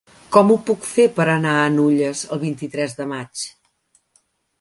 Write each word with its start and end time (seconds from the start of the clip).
Com 0.35 0.51
ho 0.51 0.55
puc 0.69 0.85
fer 0.91 1.03
per 1.19 1.27
anar 1.33 1.51
a 1.57 1.67
Nulles 1.73 2.23
el 2.37 2.41
vint-i-tres 2.45 2.97
de 3.03 3.07
maig? 3.13 3.45